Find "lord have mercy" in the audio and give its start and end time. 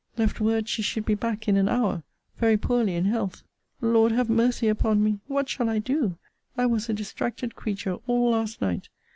3.81-4.67